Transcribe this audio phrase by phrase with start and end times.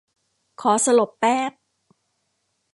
[0.61, 1.51] ขอสลบแป๊บ